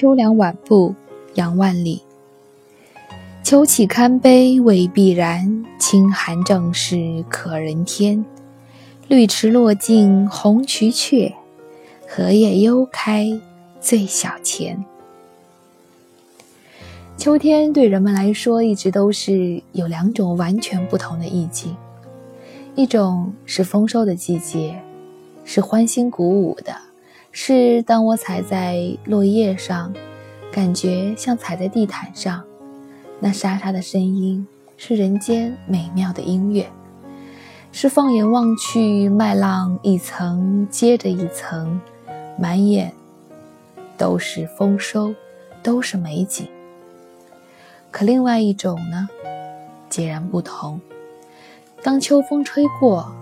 [0.00, 0.94] 秋凉晚步，
[1.34, 2.02] 杨万里。
[3.42, 8.24] 秋气堪悲未必然，清寒正是可人天。
[9.08, 11.34] 绿池落尽红蕖雀，
[12.06, 13.40] 荷叶幽开
[13.80, 14.84] 最小钱。
[17.16, 21.76] 秋天对人们来说，一直都是有两种完全不同的意境：
[22.76, 24.80] 一种是丰收的季节，
[25.44, 26.76] 是欢欣鼓舞的，
[27.30, 29.92] 是当我踩在落叶上，
[30.50, 32.42] 感觉像踩在地毯上。
[33.20, 34.46] 那沙沙的声音
[34.76, 36.70] 是人间美妙的音乐，
[37.72, 41.80] 是放眼望去，麦浪一层接着一层，
[42.38, 42.92] 满眼
[43.96, 45.14] 都是丰收，
[45.62, 46.48] 都是美景。
[47.90, 49.08] 可另外一种呢，
[49.88, 50.80] 截然不同。
[51.82, 53.12] 当秋风吹过，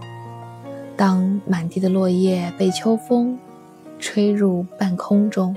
[0.97, 3.39] 当满地的落叶被秋风
[3.99, 5.57] 吹入半空中，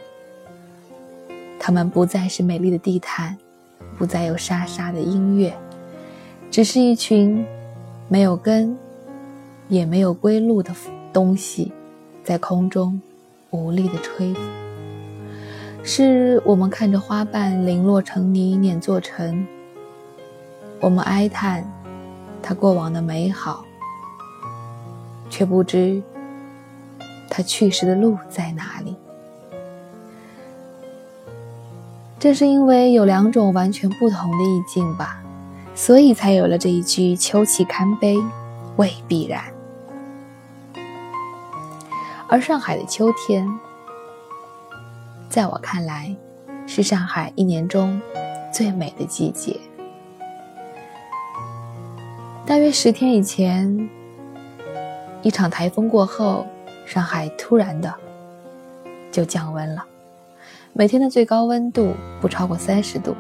[1.60, 3.38] 它们不再是美丽的地毯。
[3.98, 5.54] 不再有沙沙的音乐，
[6.50, 7.46] 只是一群
[8.08, 8.78] 没有根、
[9.68, 10.74] 也没有归路的
[11.12, 11.74] 东西，
[12.24, 13.02] 在空中
[13.50, 14.34] 无力的吹。
[15.84, 19.46] 是我们看着花瓣零落成泥碾作尘，
[20.80, 21.70] 我们哀叹
[22.42, 23.66] 它过往的美好，
[25.30, 26.02] 却不知
[27.30, 28.96] 他去时的路在哪里。
[32.20, 35.22] 正是因为有两种完全不同的意境吧，
[35.74, 38.18] 所以才有了这一句“秋气堪悲，
[38.76, 39.42] 未必然”。
[42.28, 43.48] 而上海的秋天，
[45.30, 46.14] 在我看来，
[46.68, 48.02] 是上海一年中
[48.52, 49.58] 最美的季节。
[52.46, 53.90] 大约十天以前，
[55.22, 56.46] 一场台风过后，
[56.90, 57.94] 上海突然的
[59.12, 59.86] 就降温了。
[60.74, 63.16] 每天的最高温度不超过三十度，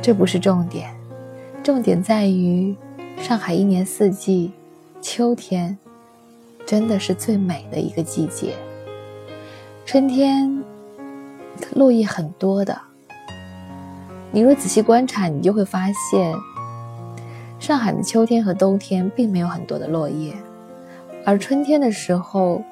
[0.00, 0.94] 这不是重点，
[1.64, 2.76] 重点在于
[3.20, 4.52] 上海一年四季，
[5.00, 5.76] 秋天
[6.64, 8.54] 真的是最美的一个季节。
[9.84, 10.62] 春天
[11.74, 12.80] 落叶很多的，
[14.30, 16.32] 你若仔细观察，你就会发现，
[17.58, 20.32] 上海的秋天和冬天并没有很多的落叶，
[21.28, 22.62] 而春天的时候。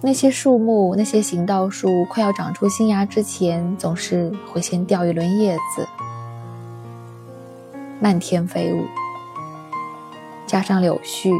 [0.00, 5.88] 那些树木，那些行道树，快要长出新芽之前，总是会先掉一轮叶子，
[8.00, 8.84] 漫天飞舞。
[10.46, 11.32] 加上柳絮，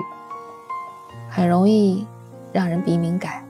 [1.28, 2.06] 很容易
[2.54, 3.46] 让人鼻敏感。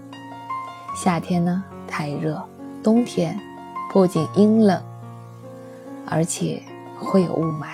[0.97, 2.43] 夏天呢太热，
[2.83, 3.41] 冬天
[3.93, 4.83] 不仅阴冷，
[6.05, 6.61] 而且
[6.99, 7.67] 会有雾霾。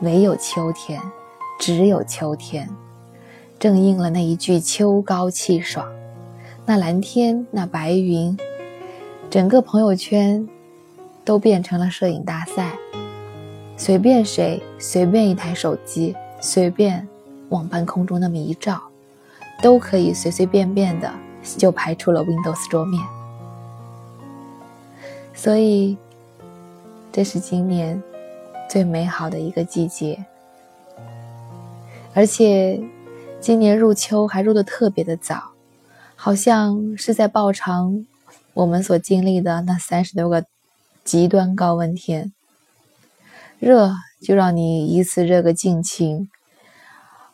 [0.00, 1.00] 唯有秋天，
[1.60, 2.68] 只有秋天，
[3.58, 5.86] 正应了那一句“秋高气爽”。
[6.66, 8.36] 那蓝天，那白云，
[9.30, 10.46] 整个朋友圈
[11.24, 12.76] 都变成了摄影大赛。
[13.76, 17.06] 随便谁，随便一台手机，随便
[17.50, 18.80] 往半空中那么一照，
[19.62, 21.12] 都可以随随便便的
[21.56, 23.02] 就拍出了 Windows 桌面。
[25.34, 25.96] 所以，
[27.12, 28.02] 这是今年
[28.68, 30.24] 最美好的一个季节，
[32.14, 32.80] 而且
[33.46, 35.52] 今年入秋还入得特别的早。
[36.16, 38.04] 好像是在报偿
[38.54, 40.44] 我们所经历的那三十多个
[41.04, 42.32] 极端高温天。
[43.60, 46.28] 热就让你一次热个尽情，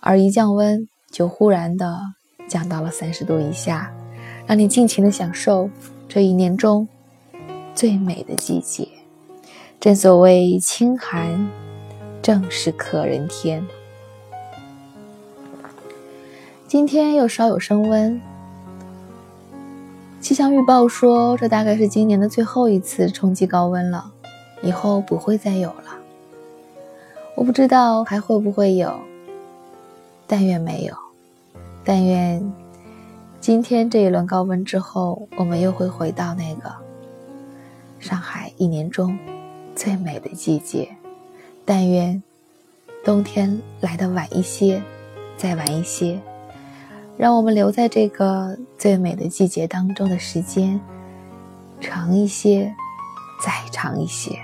[0.00, 1.98] 而一降温就忽然的
[2.46, 3.90] 降到了三十度以下，
[4.46, 5.70] 让你尽情的享受
[6.10, 6.86] 这一年中
[7.74, 8.86] 最美的季节。
[9.80, 11.50] 正所谓清寒，
[12.20, 13.66] 正是可人天。
[16.72, 18.18] 今天又稍有升温。
[20.22, 24.10] 气象预报说，这大概是今年的最后一次冲击高温了，
[24.62, 25.98] 以后不会再有了。
[27.34, 28.90] 我不知道还会不会有，
[30.26, 30.94] 但愿没有。
[31.84, 32.50] 但愿
[33.38, 36.74] 今天这一轮高温之后，我们又会回到那个
[38.00, 39.18] 上海一年中
[39.76, 40.88] 最美的季节。
[41.66, 42.22] 但愿
[43.04, 44.82] 冬天来的晚一些，
[45.36, 46.18] 再晚一些。
[47.22, 50.80] 让我们留在这个最美的季节当中的时间
[51.80, 52.74] 长一些，
[53.40, 54.36] 再长一些。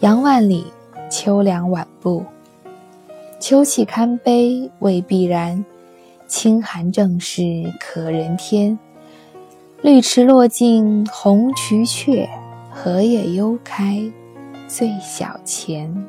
[0.00, 0.72] 杨万里，
[1.10, 2.24] 秋凉晚步。
[3.38, 5.62] 秋气堪悲未必然，
[6.26, 7.42] 清寒正是
[7.78, 8.78] 可人天。
[9.82, 12.26] 绿池落尽红蕖却，
[12.70, 14.10] 荷叶幽开
[14.66, 16.06] 最小钱。